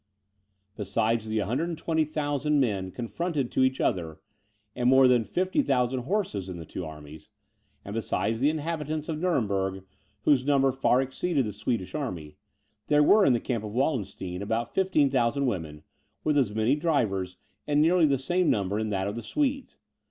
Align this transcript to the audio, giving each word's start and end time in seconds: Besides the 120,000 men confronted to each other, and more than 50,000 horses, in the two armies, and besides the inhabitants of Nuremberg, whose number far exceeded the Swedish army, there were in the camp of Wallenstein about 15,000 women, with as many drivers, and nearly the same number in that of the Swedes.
Besides 0.75 1.27
the 1.29 1.37
120,000 1.37 2.59
men 2.59 2.89
confronted 2.89 3.51
to 3.51 3.63
each 3.63 3.79
other, 3.79 4.19
and 4.75 4.89
more 4.89 5.07
than 5.07 5.23
50,000 5.23 5.99
horses, 5.99 6.49
in 6.49 6.57
the 6.57 6.65
two 6.65 6.83
armies, 6.83 7.29
and 7.85 7.93
besides 7.93 8.39
the 8.39 8.49
inhabitants 8.49 9.09
of 9.09 9.19
Nuremberg, 9.19 9.83
whose 10.23 10.43
number 10.43 10.71
far 10.71 11.03
exceeded 11.03 11.45
the 11.45 11.53
Swedish 11.53 11.93
army, 11.93 12.35
there 12.87 13.03
were 13.03 13.23
in 13.27 13.33
the 13.33 13.39
camp 13.39 13.63
of 13.63 13.73
Wallenstein 13.73 14.41
about 14.41 14.73
15,000 14.73 15.45
women, 15.45 15.83
with 16.23 16.35
as 16.35 16.49
many 16.51 16.73
drivers, 16.75 17.37
and 17.67 17.79
nearly 17.79 18.07
the 18.07 18.17
same 18.17 18.49
number 18.49 18.79
in 18.79 18.89
that 18.89 19.07
of 19.07 19.15
the 19.15 19.21
Swedes. 19.21 19.77